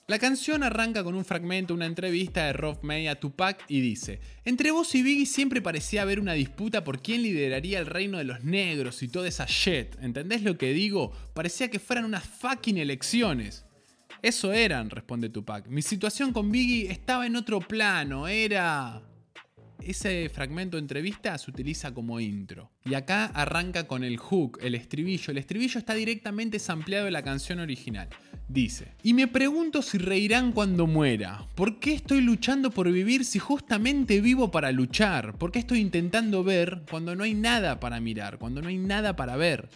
La 0.07 0.19
canción 0.19 0.63
arranca 0.63 1.03
con 1.03 1.15
un 1.15 1.25
fragmento, 1.25 1.73
una 1.73 1.87
entrevista 1.87 2.45
de 2.45 2.53
Rob 2.53 2.79
May 2.83 3.07
a 3.07 3.19
Tupac 3.19 3.65
y 3.69 3.81
dice, 3.81 4.21
entre 4.45 4.71
vos 4.71 4.95
y 4.95 5.03
Biggie 5.03 5.25
siempre 5.25 5.63
parecía 5.63 6.03
haber 6.03 6.21
una 6.21 6.35
disputa 6.35 6.85
por 6.85 7.01
quién 7.01 7.23
lideraría 7.23 7.79
el 7.79 7.87
reino 7.87 8.19
de 8.19 8.25
los 8.25 8.45
negros 8.45 9.03
y 9.03 9.09
toda 9.09 9.29
esa 9.29 9.47
shit, 9.49 9.97
¿entendés 10.03 10.43
lo 10.43 10.59
que 10.59 10.75
digo? 10.75 11.11
Parecía 11.33 11.71
que 11.71 11.79
fueran 11.79 12.05
unas 12.05 12.23
fucking 12.23 12.77
elecciones. 12.77 13.65
Eso 14.21 14.53
eran, 14.53 14.91
responde 14.91 15.31
Tupac. 15.31 15.69
Mi 15.69 15.81
situación 15.81 16.35
con 16.35 16.53
Biggie 16.53 16.93
estaba 16.93 17.27
en 17.27 17.37
otro 17.37 17.61
plano, 17.61 18.29
era 18.29 19.03
ese 19.81 20.29
fragmento 20.29 20.77
de 20.77 20.83
entrevista 20.83 21.37
se 21.39 21.51
utiliza 21.51 21.93
como 21.93 22.21
intro. 22.21 22.71
Y 22.85 22.95
acá 22.95 23.27
arranca 23.27 23.87
con 23.87 24.05
el 24.05 24.17
hook, 24.17 24.59
el 24.63 24.75
estribillo. 24.75 25.31
El 25.31 25.39
estribillo 25.39 25.79
está 25.79 25.95
directamente 25.95 26.59
sampleado 26.59 27.07
de 27.07 27.11
la 27.11 27.23
canción 27.23 27.61
original. 27.61 28.09
Dice, 28.49 28.93
y 29.03 29.15
me 29.15 29.27
pregunto 29.27 29.81
si 29.81 29.99
reirán 29.99 30.53
cuando 30.53 30.87
muera. 30.87 31.47
¿Por 31.55 31.81
qué 31.81 31.95
estoy 31.95 32.21
luchando 32.21 32.71
por 32.71 32.91
vivir 32.93 33.25
si 33.25 33.39
justamente 33.39 34.21
vivo 34.21 34.51
para 34.51 34.71
luchar? 34.71 35.37
¿Por 35.39 35.51
qué 35.51 35.61
estoy 35.61 35.81
intentando 35.81 36.45
ver 36.45 36.83
cuando 36.91 37.15
no 37.17 37.25
hay 37.25 37.35
nada 37.35 37.81
para 37.81 38.01
mirar, 38.01 38.39
cuando 38.39 38.61
no 38.61 38.69
hay 38.69 38.77
nada 38.77 39.17
para 39.17 39.37
ver? 39.37 39.69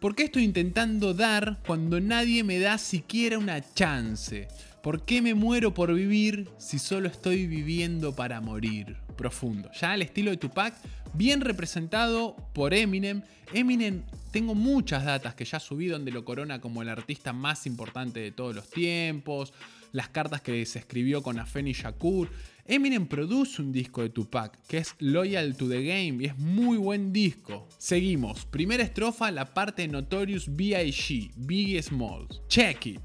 ¿Por 0.00 0.14
qué 0.14 0.24
estoy 0.24 0.44
intentando 0.44 1.14
dar 1.14 1.58
cuando 1.66 1.98
nadie 2.00 2.44
me 2.44 2.58
da 2.58 2.76
siquiera 2.76 3.38
una 3.38 3.62
chance? 3.74 4.46
¿Por 4.82 5.04
qué 5.04 5.22
me 5.22 5.34
muero 5.34 5.72
por 5.72 5.94
vivir 5.94 6.48
si 6.58 6.78
solo 6.78 7.08
estoy 7.08 7.46
viviendo 7.46 8.14
para 8.14 8.40
morir? 8.42 9.05
Profundo. 9.16 9.70
Ya 9.80 9.92
al 9.92 10.02
estilo 10.02 10.30
de 10.30 10.36
Tupac, 10.36 10.74
bien 11.14 11.40
representado 11.40 12.36
por 12.52 12.74
Eminem. 12.74 13.22
Eminem, 13.52 14.02
tengo 14.30 14.54
muchas 14.54 15.04
datas 15.04 15.34
que 15.34 15.44
ya 15.44 15.58
subí 15.60 15.86
donde 15.86 16.10
lo 16.10 16.24
corona 16.24 16.60
como 16.60 16.82
el 16.82 16.88
artista 16.88 17.32
más 17.32 17.66
importante 17.66 18.20
de 18.20 18.32
todos 18.32 18.54
los 18.54 18.68
tiempos, 18.68 19.52
las 19.92 20.08
cartas 20.08 20.42
que 20.42 20.66
se 20.66 20.78
escribió 20.78 21.22
con 21.22 21.38
Afeni 21.38 21.72
Shakur. 21.72 22.28
Eminem 22.66 23.06
produce 23.06 23.62
un 23.62 23.72
disco 23.72 24.02
de 24.02 24.10
Tupac 24.10 24.58
que 24.66 24.78
es 24.78 24.94
Loyal 24.98 25.56
to 25.56 25.68
the 25.68 25.84
Game 25.84 26.22
y 26.22 26.26
es 26.26 26.36
muy 26.36 26.76
buen 26.76 27.12
disco. 27.12 27.68
Seguimos. 27.78 28.44
Primera 28.44 28.82
estrofa, 28.82 29.30
la 29.30 29.54
parte 29.54 29.82
de 29.82 29.88
Notorious 29.88 30.54
B.I.G. 30.54 31.30
Biggie 31.36 31.82
Smalls. 31.82 32.42
Check 32.48 32.86
it. 32.86 33.00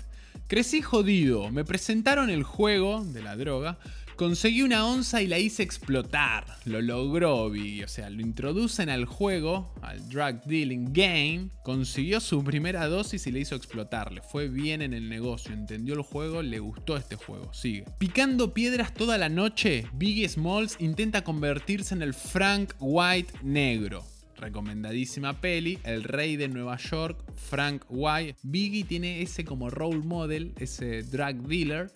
Crecí 0.47 0.81
jodido, 0.81 1.49
me 1.49 1.63
presentaron 1.63 2.29
el 2.29 2.43
juego 2.43 3.05
de 3.05 3.23
la 3.23 3.37
droga 3.37 3.79
Conseguí 4.21 4.61
una 4.61 4.85
onza 4.85 5.23
y 5.23 5.25
la 5.25 5.39
hice 5.39 5.63
explotar. 5.63 6.45
Lo 6.65 6.79
logró 6.79 7.49
Biggie, 7.49 7.85
o 7.85 7.87
sea, 7.87 8.07
lo 8.11 8.21
introducen 8.21 8.87
al 8.91 9.05
juego, 9.05 9.73
al 9.81 10.07
drug 10.09 10.43
dealing 10.45 10.93
game. 10.93 11.49
Consiguió 11.63 12.19
su 12.19 12.43
primera 12.43 12.85
dosis 12.85 13.25
y 13.25 13.31
le 13.31 13.39
hizo 13.39 13.55
explotar. 13.55 14.11
Le 14.11 14.21
fue 14.21 14.47
bien 14.47 14.83
en 14.83 14.93
el 14.93 15.09
negocio, 15.09 15.55
entendió 15.55 15.95
el 15.95 16.03
juego, 16.03 16.43
le 16.43 16.59
gustó 16.59 16.97
este 16.97 17.15
juego. 17.15 17.51
Sigue. 17.51 17.85
Picando 17.97 18.53
piedras 18.53 18.93
toda 18.93 19.17
la 19.17 19.27
noche, 19.27 19.87
Biggie 19.93 20.29
Smalls 20.29 20.75
intenta 20.77 21.23
convertirse 21.23 21.95
en 21.95 22.03
el 22.03 22.13
Frank 22.13 22.75
White 22.79 23.33
negro 23.41 24.05
recomendadísima 24.37 25.39
peli, 25.39 25.77
El 25.83 26.03
Rey 26.03 26.35
de 26.35 26.47
Nueva 26.47 26.75
York, 26.77 27.23
Frank 27.35 27.85
White. 27.89 28.37
Biggie 28.41 28.83
tiene 28.83 29.21
ese 29.21 29.45
como 29.45 29.69
role 29.69 29.99
model, 29.99 30.53
ese 30.57 31.03
drug 31.03 31.47
dealer, 31.47 31.91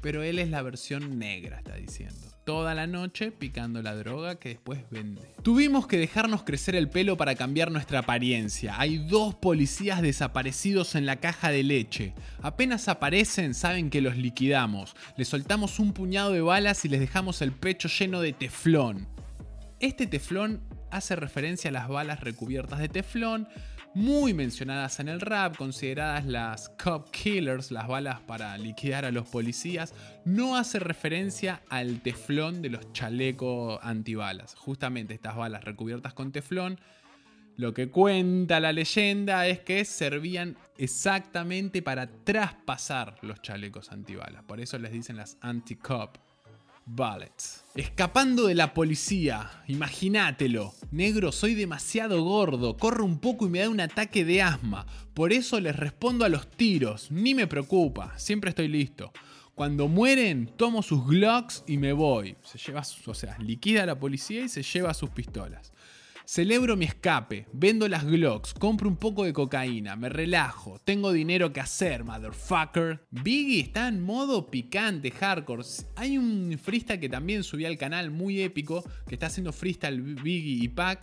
pero 0.00 0.22
él 0.22 0.38
es 0.38 0.48
la 0.48 0.62
versión 0.62 1.18
negra, 1.18 1.58
está 1.58 1.76
diciendo. 1.76 2.16
Toda 2.44 2.74
la 2.74 2.86
noche 2.86 3.30
picando 3.30 3.82
la 3.82 3.94
droga 3.94 4.36
que 4.36 4.50
después 4.50 4.80
vende. 4.90 5.22
Tuvimos 5.42 5.86
que 5.86 5.98
dejarnos 5.98 6.42
crecer 6.42 6.74
el 6.74 6.88
pelo 6.88 7.16
para 7.16 7.34
cambiar 7.34 7.70
nuestra 7.70 8.00
apariencia. 8.00 8.74
Hay 8.78 8.98
dos 8.98 9.34
policías 9.34 10.02
desaparecidos 10.02 10.94
en 10.94 11.06
la 11.06 11.16
caja 11.16 11.50
de 11.50 11.62
leche. 11.62 12.14
Apenas 12.42 12.88
aparecen, 12.88 13.54
saben 13.54 13.90
que 13.90 14.00
los 14.00 14.16
liquidamos. 14.16 14.96
Les 15.16 15.28
soltamos 15.28 15.78
un 15.78 15.92
puñado 15.92 16.32
de 16.32 16.40
balas 16.40 16.84
y 16.84 16.88
les 16.88 17.00
dejamos 17.00 17.42
el 17.42 17.52
pecho 17.52 17.88
lleno 17.88 18.20
de 18.20 18.32
teflón. 18.32 19.06
Este 19.78 20.06
teflón 20.06 20.62
hace 20.90 21.16
referencia 21.16 21.70
a 21.70 21.72
las 21.72 21.88
balas 21.88 22.20
recubiertas 22.20 22.80
de 22.80 22.88
teflón, 22.88 23.48
muy 23.94 24.34
mencionadas 24.34 25.00
en 25.00 25.08
el 25.08 25.20
rap, 25.20 25.56
consideradas 25.56 26.24
las 26.24 26.68
cop 26.82 27.10
killers, 27.10 27.70
las 27.70 27.88
balas 27.88 28.20
para 28.20 28.56
liquidar 28.56 29.04
a 29.04 29.10
los 29.10 29.28
policías, 29.28 29.94
no 30.24 30.56
hace 30.56 30.78
referencia 30.78 31.62
al 31.68 32.00
teflón 32.00 32.62
de 32.62 32.70
los 32.70 32.92
chalecos 32.92 33.80
antibalas. 33.82 34.54
Justamente 34.54 35.14
estas 35.14 35.36
balas 35.36 35.64
recubiertas 35.64 36.14
con 36.14 36.30
teflón, 36.32 36.78
lo 37.56 37.74
que 37.74 37.90
cuenta 37.90 38.60
la 38.60 38.72
leyenda 38.72 39.46
es 39.46 39.60
que 39.60 39.84
servían 39.84 40.56
exactamente 40.78 41.82
para 41.82 42.06
traspasar 42.06 43.18
los 43.22 43.42
chalecos 43.42 43.92
antibalas. 43.92 44.44
Por 44.44 44.60
eso 44.60 44.78
les 44.78 44.92
dicen 44.92 45.16
las 45.16 45.36
anti-cop 45.40 46.16
Escapando 47.76 48.48
de 48.48 48.56
la 48.56 48.74
policía, 48.74 49.48
imagínatelo. 49.68 50.74
Negro, 50.90 51.30
soy 51.30 51.54
demasiado 51.54 52.22
gordo, 52.24 52.76
corro 52.76 53.04
un 53.04 53.20
poco 53.20 53.46
y 53.46 53.48
me 53.48 53.60
da 53.60 53.68
un 53.68 53.80
ataque 53.80 54.24
de 54.24 54.42
asma. 54.42 54.86
Por 55.14 55.32
eso 55.32 55.60
les 55.60 55.76
respondo 55.76 56.24
a 56.24 56.28
los 56.28 56.50
tiros, 56.50 57.12
ni 57.12 57.32
me 57.34 57.46
preocupa, 57.46 58.18
siempre 58.18 58.50
estoy 58.50 58.66
listo. 58.66 59.12
Cuando 59.54 59.86
mueren, 59.86 60.50
tomo 60.56 60.82
sus 60.82 61.06
Glocks 61.06 61.62
y 61.66 61.76
me 61.76 61.92
voy. 61.92 62.36
Se 62.42 62.58
lleva, 62.58 62.82
o 63.06 63.14
sea, 63.14 63.38
liquida 63.38 63.84
a 63.84 63.86
la 63.86 63.98
policía 63.98 64.42
y 64.42 64.48
se 64.48 64.62
lleva 64.64 64.92
sus 64.92 65.10
pistolas. 65.10 65.72
Celebro 66.32 66.76
mi 66.76 66.84
escape, 66.84 67.48
vendo 67.52 67.88
las 67.88 68.04
Glocks, 68.04 68.54
compro 68.54 68.88
un 68.88 68.96
poco 68.96 69.24
de 69.24 69.32
cocaína, 69.32 69.96
me 69.96 70.08
relajo, 70.08 70.78
tengo 70.84 71.10
dinero 71.10 71.52
que 71.52 71.58
hacer, 71.58 72.04
motherfucker. 72.04 73.04
Biggie 73.10 73.62
está 73.62 73.88
en 73.88 74.00
modo 74.00 74.48
picante, 74.48 75.10
hardcore. 75.10 75.64
Hay 75.96 76.18
un 76.18 76.56
freestyle 76.56 77.00
que 77.00 77.08
también 77.08 77.42
subí 77.42 77.64
al 77.64 77.76
canal 77.76 78.12
muy 78.12 78.42
épico, 78.42 78.84
que 79.08 79.16
está 79.16 79.26
haciendo 79.26 79.52
freestyle 79.52 80.00
Biggie 80.00 80.62
y 80.62 80.68
Pac. 80.68 81.02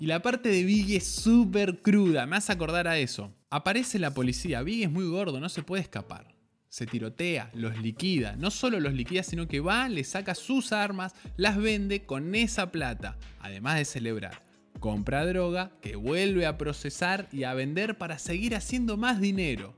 Y 0.00 0.04
la 0.04 0.20
parte 0.20 0.50
de 0.50 0.62
Biggie 0.62 0.98
es 0.98 1.08
súper 1.08 1.80
cruda, 1.80 2.26
me 2.26 2.36
hace 2.36 2.52
acordar 2.52 2.88
a 2.88 2.98
eso. 2.98 3.32
Aparece 3.48 3.98
la 3.98 4.12
policía, 4.12 4.60
Biggie 4.60 4.84
es 4.84 4.90
muy 4.90 5.06
gordo, 5.06 5.40
no 5.40 5.48
se 5.48 5.62
puede 5.62 5.80
escapar. 5.80 6.36
Se 6.68 6.84
tirotea, 6.84 7.50
los 7.54 7.78
liquida. 7.78 8.36
No 8.36 8.50
solo 8.50 8.80
los 8.80 8.92
liquida, 8.92 9.22
sino 9.22 9.48
que 9.48 9.60
va, 9.60 9.88
le 9.88 10.04
saca 10.04 10.34
sus 10.34 10.72
armas, 10.72 11.14
las 11.38 11.56
vende 11.56 12.04
con 12.04 12.34
esa 12.34 12.70
plata, 12.70 13.16
además 13.40 13.78
de 13.78 13.86
celebrar 13.86 14.47
compra 14.78 15.26
droga, 15.26 15.70
que 15.80 15.96
vuelve 15.96 16.46
a 16.46 16.58
procesar 16.58 17.28
y 17.32 17.44
a 17.44 17.54
vender 17.54 17.98
para 17.98 18.18
seguir 18.18 18.54
haciendo 18.54 18.96
más 18.96 19.20
dinero. 19.20 19.74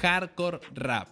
Hardcore 0.00 0.60
rap. 0.74 1.08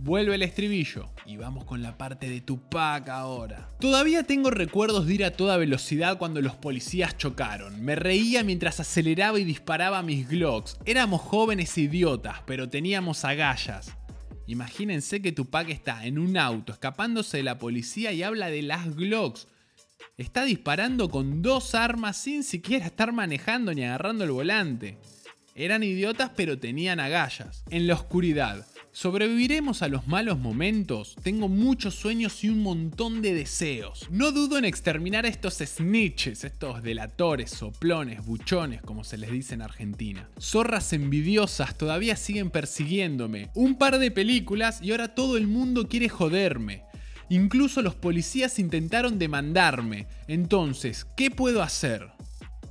Vuelve 0.00 0.36
el 0.36 0.42
estribillo 0.42 1.10
y 1.26 1.36
vamos 1.38 1.64
con 1.64 1.82
la 1.82 1.98
parte 1.98 2.30
de 2.30 2.40
Tupac 2.40 3.08
ahora. 3.08 3.68
Todavía 3.80 4.22
tengo 4.22 4.50
recuerdos 4.50 5.06
de 5.06 5.14
ir 5.14 5.24
a 5.24 5.32
toda 5.32 5.56
velocidad 5.56 6.18
cuando 6.18 6.40
los 6.40 6.54
policías 6.54 7.16
chocaron. 7.16 7.84
Me 7.84 7.96
reía 7.96 8.44
mientras 8.44 8.78
aceleraba 8.78 9.40
y 9.40 9.44
disparaba 9.44 10.02
mis 10.02 10.28
Glocks. 10.28 10.78
Éramos 10.84 11.20
jóvenes 11.20 11.76
idiotas, 11.76 12.42
pero 12.46 12.68
teníamos 12.68 13.24
agallas. 13.24 13.92
Imagínense 14.46 15.20
que 15.20 15.32
Tupac 15.32 15.68
está 15.68 16.06
en 16.06 16.18
un 16.18 16.38
auto 16.38 16.72
escapándose 16.72 17.38
de 17.38 17.42
la 17.42 17.58
policía 17.58 18.12
y 18.12 18.22
habla 18.22 18.50
de 18.50 18.62
las 18.62 18.94
Glocks 18.94 19.48
está 20.16 20.44
disparando 20.44 21.08
con 21.08 21.42
dos 21.42 21.74
armas 21.74 22.16
sin 22.16 22.42
siquiera 22.42 22.86
estar 22.86 23.12
manejando 23.12 23.72
ni 23.72 23.84
agarrando 23.84 24.24
el 24.24 24.32
volante. 24.32 24.98
Eran 25.54 25.82
idiotas 25.82 26.30
pero 26.36 26.58
tenían 26.58 27.00
agallas. 27.00 27.64
En 27.70 27.86
la 27.86 27.94
oscuridad. 27.94 28.66
¿Sobreviviremos 28.92 29.82
a 29.82 29.88
los 29.88 30.08
malos 30.08 30.38
momentos? 30.38 31.14
Tengo 31.22 31.48
muchos 31.48 31.94
sueños 31.94 32.42
y 32.42 32.48
un 32.48 32.62
montón 32.62 33.22
de 33.22 33.34
deseos. 33.34 34.08
No 34.10 34.32
dudo 34.32 34.58
en 34.58 34.64
exterminar 34.64 35.24
a 35.24 35.28
estos 35.28 35.58
snitches, 35.58 36.42
estos 36.42 36.82
delatores, 36.82 37.50
soplones, 37.50 38.24
buchones, 38.24 38.82
como 38.82 39.04
se 39.04 39.18
les 39.18 39.30
dice 39.30 39.54
en 39.54 39.62
Argentina. 39.62 40.28
Zorras 40.40 40.92
envidiosas 40.92 41.78
todavía 41.78 42.16
siguen 42.16 42.50
persiguiéndome. 42.50 43.50
Un 43.54 43.78
par 43.78 43.98
de 43.98 44.10
películas 44.10 44.80
y 44.82 44.90
ahora 44.90 45.14
todo 45.14 45.36
el 45.36 45.46
mundo 45.46 45.86
quiere 45.88 46.08
joderme. 46.08 46.87
Incluso 47.30 47.82
los 47.82 47.94
policías 47.94 48.58
intentaron 48.58 49.18
demandarme. 49.18 50.06
Entonces, 50.26 51.06
¿qué 51.16 51.30
puedo 51.30 51.62
hacer? 51.62 52.17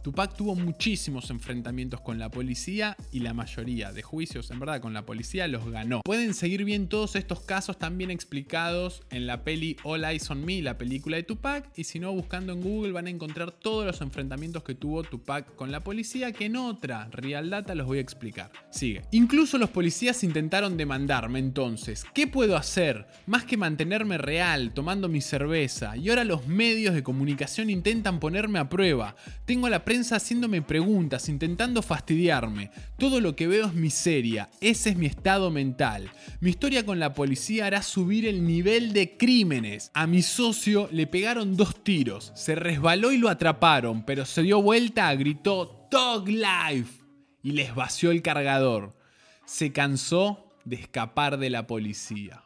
Tupac 0.08 0.38
tuvo 0.38 0.56
muchísimos 0.56 1.30
enfrentamientos 1.32 2.00
con 2.00 2.18
la 2.18 2.32
policía 2.32 2.96
y 3.12 3.20
la 3.20 3.34
mayoría 3.34 3.92
de 3.92 4.04
juicios, 4.04 4.50
en 4.52 4.60
verdad, 4.62 4.80
con 4.80 4.94
la 4.94 5.06
policía 5.06 5.50
los 5.50 5.70
ganó. 5.70 6.00
Pueden 6.06 6.34
seguir 6.34 6.64
bien 6.64 6.88
todos 6.88 7.18
estos 7.18 7.42
casos 7.42 7.78
también 7.78 8.10
explicados 8.10 9.04
en 9.10 9.28
la 9.28 9.44
peli 9.44 9.76
All 9.84 10.06
Eyes 10.06 10.32
on 10.32 10.46
Me, 10.46 10.62
la 10.62 10.78
película 10.78 11.18
de 11.18 11.24
Tupac, 11.24 11.70
y 11.76 11.84
si 11.84 12.00
no, 12.00 12.14
buscando 12.14 12.54
en 12.54 12.62
Google 12.62 12.94
van 12.94 13.08
a 13.08 13.10
encontrar 13.10 13.52
todos 13.52 13.86
los 13.86 14.00
enfrentamientos 14.00 14.64
que 14.64 14.76
tuvo 14.76 15.04
Tupac 15.04 15.54
con 15.56 15.74
la 15.74 15.84
policía, 15.84 16.32
que 16.32 16.46
en 16.46 16.56
otra 16.56 17.10
Real 17.12 17.50
Data 17.50 17.76
los 17.76 17.86
voy 17.86 17.98
a 17.98 18.02
explicar. 18.02 18.50
Sigue. 18.72 19.02
Incluso 19.12 19.58
los 19.58 19.72
policías 19.72 20.24
intentaron 20.24 20.78
demandarme 20.78 21.40
entonces. 21.40 22.06
¿Qué 22.14 22.28
puedo 22.28 22.56
hacer? 22.56 23.08
Más 23.26 23.44
que 23.44 23.58
mantenerme 23.58 24.18
real, 24.18 24.72
tomando 24.74 25.10
mi 25.10 25.20
cerveza, 25.20 25.98
y 25.98 26.08
ahora 26.08 26.24
los 26.24 26.48
medios 26.48 26.96
de 26.96 27.04
comunicación 27.04 27.70
intentan 27.70 28.22
ponerme 28.22 28.60
a 28.60 28.70
prueba. 28.70 29.18
Tengo 29.44 29.68
la 29.68 29.84
prensa 29.84 29.97
haciéndome 30.12 30.62
preguntas, 30.62 31.30
intentando 31.30 31.82
fastidiarme. 31.82 32.72
Todo 32.98 33.20
lo 33.20 33.36
que 33.36 33.48
veo 33.48 33.68
es 33.68 33.74
miseria, 33.74 34.50
ese 34.62 34.92
es 34.92 34.98
mi 34.98 35.06
estado 35.06 35.52
mental. 35.52 36.12
Mi 36.40 36.52
historia 36.52 36.86
con 36.86 37.00
la 37.00 37.14
policía 37.14 37.66
hará 37.66 37.82
subir 37.82 38.26
el 38.26 38.46
nivel 38.46 38.94
de 38.94 39.18
crímenes. 39.18 39.92
A 39.94 40.08
mi 40.08 40.22
socio 40.22 40.88
le 40.92 41.08
pegaron 41.08 41.58
dos 41.58 41.84
tiros, 41.84 42.32
se 42.36 42.56
resbaló 42.56 43.12
y 43.12 43.18
lo 43.18 43.30
atraparon, 43.30 44.06
pero 44.06 44.26
se 44.26 44.44
dio 44.44 44.62
vuelta, 44.62 45.14
gritó 45.16 45.88
Dog 45.90 46.28
Life 46.28 47.04
y 47.44 47.52
les 47.52 47.74
vació 47.74 48.12
el 48.12 48.22
cargador. 48.22 48.96
Se 49.46 49.72
cansó 49.72 50.54
de 50.66 50.76
escapar 50.76 51.38
de 51.38 51.50
la 51.50 51.66
policía. 51.66 52.44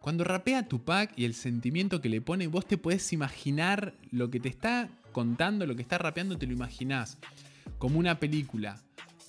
Cuando 0.00 0.24
rapea 0.24 0.66
Tupac 0.66 1.12
y 1.16 1.26
el 1.26 1.34
sentimiento 1.34 2.00
que 2.00 2.08
le 2.08 2.22
pone, 2.22 2.46
vos 2.46 2.66
te 2.66 2.78
puedes 2.78 3.12
imaginar 3.12 3.94
lo 4.10 4.30
que 4.30 4.40
te 4.40 4.48
está 4.48 4.88
contando, 5.18 5.66
lo 5.66 5.74
que 5.74 5.82
está 5.82 5.98
rapeando, 5.98 6.38
te 6.38 6.46
lo 6.46 6.52
imaginás. 6.52 7.18
Como 7.78 7.98
una 7.98 8.20
película. 8.20 8.80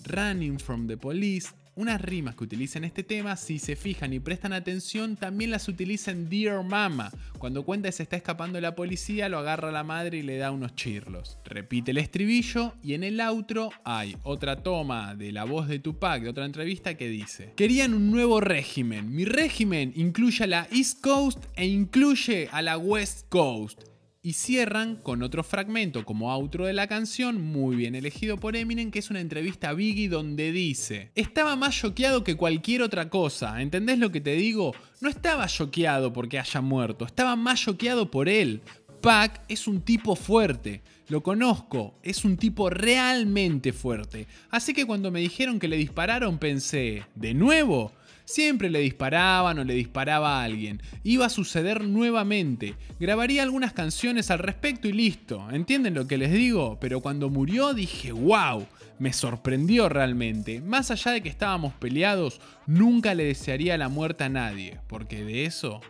Running 0.05 0.59
from 0.59 0.85
the 0.85 0.97
Police, 0.97 1.49
unas 1.75 1.99
rimas 1.99 2.35
que 2.35 2.43
utilizan 2.43 2.83
este 2.83 3.01
tema, 3.01 3.35
si 3.35 3.57
se 3.57 3.75
fijan 3.75 4.13
y 4.13 4.19
prestan 4.19 4.53
atención, 4.53 5.15
también 5.15 5.49
las 5.49 5.67
utiliza 5.67 6.11
en 6.11 6.29
Dear 6.29 6.63
Mama. 6.63 7.09
Cuando 7.39 7.65
cuenta 7.65 7.87
que 7.87 7.93
se 7.93 8.03
está 8.03 8.17
escapando 8.17 8.61
la 8.61 8.75
policía, 8.75 9.29
lo 9.29 9.39
agarra 9.39 9.71
la 9.71 9.83
madre 9.83 10.19
y 10.19 10.21
le 10.21 10.37
da 10.37 10.51
unos 10.51 10.75
chirlos. 10.75 11.39
Repite 11.43 11.89
el 11.89 11.97
estribillo 11.97 12.75
y 12.83 12.93
en 12.93 13.03
el 13.03 13.19
outro 13.19 13.71
hay 13.83 14.15
otra 14.21 14.57
toma 14.57 15.15
de 15.15 15.31
la 15.31 15.43
voz 15.43 15.67
de 15.67 15.79
Tupac 15.79 16.21
de 16.21 16.29
otra 16.29 16.45
entrevista 16.45 16.93
que 16.97 17.09
dice: 17.09 17.53
Querían 17.55 17.95
un 17.95 18.11
nuevo 18.11 18.39
régimen. 18.41 19.11
Mi 19.15 19.25
régimen 19.25 19.91
incluye 19.95 20.43
a 20.43 20.47
la 20.47 20.67
East 20.71 21.01
Coast 21.01 21.45
e 21.55 21.65
incluye 21.65 22.47
a 22.51 22.61
la 22.61 22.77
West 22.77 23.27
Coast. 23.29 23.88
Y 24.21 24.33
cierran 24.33 24.97
con 24.97 25.23
otro 25.23 25.45
fragmento 25.45 26.03
como 26.03 26.29
outro 26.29 26.65
de 26.65 26.73
la 26.73 26.87
canción, 26.87 27.39
muy 27.39 27.77
bien 27.77 27.95
elegido 27.95 28.35
por 28.35 28.57
Eminem, 28.57 28.91
que 28.91 28.99
es 28.99 29.09
una 29.09 29.21
entrevista 29.21 29.69
a 29.69 29.73
Biggie 29.73 30.09
donde 30.09 30.51
dice, 30.51 31.13
estaba 31.15 31.55
más 31.55 31.79
choqueado 31.79 32.25
que 32.25 32.35
cualquier 32.35 32.81
otra 32.81 33.09
cosa, 33.09 33.61
¿entendés 33.61 33.97
lo 33.97 34.11
que 34.11 34.19
te 34.19 34.33
digo? 34.33 34.75
No 34.99 35.07
estaba 35.07 35.47
choqueado 35.47 36.11
porque 36.11 36.37
haya 36.37 36.59
muerto, 36.59 37.05
estaba 37.05 37.37
más 37.37 37.61
choqueado 37.61 38.11
por 38.11 38.27
él. 38.27 38.61
Pac 38.99 39.41
es 39.47 39.69
un 39.69 39.83
tipo 39.83 40.17
fuerte, 40.17 40.81
lo 41.07 41.23
conozco, 41.23 41.97
es 42.03 42.25
un 42.25 42.35
tipo 42.35 42.69
realmente 42.69 43.71
fuerte. 43.71 44.27
Así 44.49 44.73
que 44.73 44.85
cuando 44.85 45.11
me 45.11 45.21
dijeron 45.21 45.59
que 45.59 45.69
le 45.69 45.77
dispararon 45.77 46.39
pensé, 46.39 47.05
¿de 47.15 47.33
nuevo? 47.33 47.93
Siempre 48.29 48.69
le 48.69 48.77
disparaban 48.77 49.57
o 49.57 49.63
le 49.63 49.73
disparaba 49.73 50.39
a 50.39 50.43
alguien. 50.43 50.83
Iba 51.03 51.25
a 51.25 51.29
suceder 51.29 51.83
nuevamente. 51.83 52.75
Grabaría 52.99 53.41
algunas 53.41 53.73
canciones 53.73 54.29
al 54.29 54.37
respecto 54.37 54.87
y 54.87 54.91
listo. 54.91 55.49
¿Entienden 55.49 55.95
lo 55.95 56.05
que 56.05 56.19
les 56.19 56.31
digo? 56.31 56.77
Pero 56.79 57.01
cuando 57.01 57.31
murió 57.31 57.73
dije, 57.73 58.11
wow, 58.11 58.67
me 58.99 59.13
sorprendió 59.13 59.89
realmente. 59.89 60.61
Más 60.61 60.91
allá 60.91 61.13
de 61.13 61.23
que 61.23 61.29
estábamos 61.29 61.73
peleados, 61.73 62.39
nunca 62.67 63.15
le 63.15 63.23
desearía 63.23 63.79
la 63.79 63.89
muerte 63.89 64.25
a 64.25 64.29
nadie, 64.29 64.79
porque 64.85 65.23
de 65.23 65.45
eso 65.45 65.81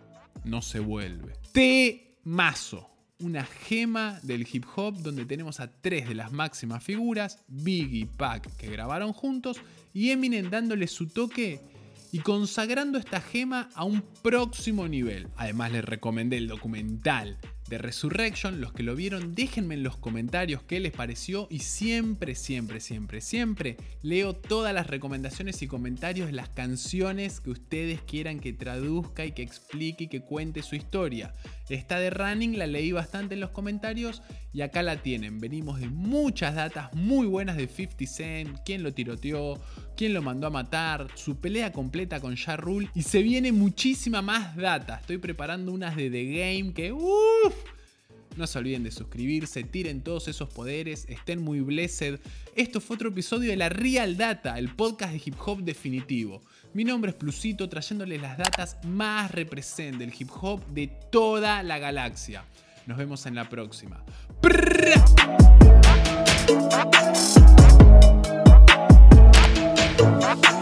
no 0.45 0.61
se 0.61 0.79
vuelve. 0.79 1.33
T-Mazo 1.51 2.89
una 3.21 3.43
gema 3.43 4.17
del 4.23 4.47
hip 4.49 4.63
hop 4.77 4.95
donde 4.99 5.25
tenemos 5.25 5.59
a 5.59 5.69
tres 5.69 6.07
de 6.07 6.15
las 6.15 6.31
máximas 6.31 6.81
figuras, 6.81 7.43
Biggie 7.49 8.05
Pac, 8.05 8.49
que 8.55 8.69
grabaron 8.69 9.11
juntos, 9.11 9.57
y 9.93 10.11
Eminem 10.11 10.49
dándole 10.49 10.87
su 10.87 11.09
toque 11.09 11.59
y 12.11 12.19
consagrando 12.19 12.97
esta 12.97 13.21
gema 13.21 13.69
a 13.75 13.83
un 13.83 14.01
próximo 14.21 14.87
nivel. 14.87 15.27
Además 15.35 15.71
les 15.71 15.85
recomendé 15.85 16.37
el 16.37 16.47
documental 16.47 17.37
de 17.69 17.77
Resurrection. 17.77 18.59
Los 18.59 18.73
que 18.73 18.83
lo 18.83 18.95
vieron, 18.95 19.35
déjenme 19.35 19.75
en 19.75 19.83
los 19.83 19.95
comentarios 19.95 20.63
qué 20.63 20.79
les 20.79 20.91
pareció 20.91 21.47
y 21.49 21.59
siempre, 21.59 22.35
siempre, 22.35 22.79
siempre, 22.79 23.21
siempre 23.21 23.77
leo 24.01 24.33
todas 24.33 24.73
las 24.73 24.87
recomendaciones 24.87 25.61
y 25.61 25.67
comentarios 25.67 26.27
de 26.27 26.33
las 26.33 26.49
canciones 26.49 27.39
que 27.39 27.51
ustedes 27.51 28.01
quieran 28.01 28.39
que 28.39 28.53
traduzca 28.53 29.25
y 29.25 29.31
que 29.31 29.43
explique 29.43 30.05
y 30.05 30.07
que 30.07 30.21
cuente 30.21 30.63
su 30.63 30.75
historia. 30.75 31.33
Esta 31.69 31.99
de 31.99 32.09
Running 32.09 32.57
la 32.57 32.65
leí 32.65 32.91
bastante 32.91 33.35
en 33.35 33.39
los 33.41 33.51
comentarios 33.51 34.23
y 34.51 34.61
acá 34.61 34.81
la 34.81 35.03
tienen. 35.03 35.39
Venimos 35.39 35.79
de 35.79 35.87
muchas 35.87 36.55
datas 36.55 36.91
muy 36.93 37.27
buenas 37.27 37.55
de 37.57 37.67
50 37.67 38.07
Cent, 38.07 38.57
quién 38.65 38.81
lo 38.81 38.93
tiroteó, 38.93 39.61
quién 39.99 40.13
lo 40.13 40.21
mandó 40.21 40.47
a 40.47 40.49
matar, 40.49 41.07
su 41.15 41.35
pelea 41.35 41.73
completa 41.73 42.21
con 42.21 42.37
Ja 42.37 42.55
Rule 42.55 42.87
y 42.95 43.01
se 43.01 43.21
viene 43.21 43.51
muchísima 43.51 44.21
más 44.21 44.55
data. 44.55 44.99
Estoy 45.01 45.17
preparando 45.17 45.73
unas 45.73 45.97
de 45.97 46.09
The 46.09 46.23
Game 46.23 46.73
que 46.73 46.93
uff 46.93 47.53
no 48.37 48.47
se 48.47 48.59
olviden 48.59 48.83
de 48.83 48.91
suscribirse, 48.91 49.61
tiren 49.65 49.99
todos 50.01 50.29
esos 50.29 50.47
poderes, 50.47 51.05
estén 51.09 51.41
muy 51.41 51.59
blessed. 51.59 52.21
Esto 52.55 52.79
fue 52.79 52.95
otro 52.95 53.09
episodio 53.09 53.49
de 53.49 53.57
La 53.57 53.67
Real 53.67 54.15
Data, 54.15 54.57
el 54.57 54.69
podcast 54.73 55.11
de 55.11 55.21
hip 55.25 55.35
hop 55.45 55.63
definitivo. 55.63 56.41
Mi 56.73 56.85
nombre 56.85 57.11
es 57.11 57.17
Plusito, 57.17 57.67
trayéndoles 57.67 58.21
las 58.21 58.37
datas 58.37 58.77
más 58.85 59.29
represent 59.31 59.97
del 59.97 60.13
hip 60.17 60.29
hop 60.39 60.65
de 60.67 60.87
toda 61.11 61.61
la 61.61 61.77
galaxia. 61.77 62.45
Nos 62.87 62.97
vemos 62.97 63.25
en 63.25 63.35
la 63.35 63.49
próxima. 63.49 64.01
Bye. 69.99 70.58